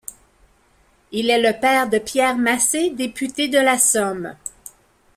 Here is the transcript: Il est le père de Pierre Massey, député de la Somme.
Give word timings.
Il 1.11 1.29
est 1.29 1.39
le 1.39 1.59
père 1.59 1.87
de 1.87 1.99
Pierre 1.99 2.35
Massey, 2.35 2.89
député 2.89 3.49
de 3.49 3.59
la 3.59 3.77
Somme. 3.77 4.35